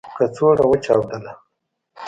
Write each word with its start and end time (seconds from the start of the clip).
کڅوړه 0.15 0.65
و 0.67 0.73
چاودله. 0.85 1.33